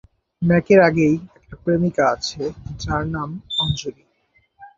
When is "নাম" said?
3.15-3.29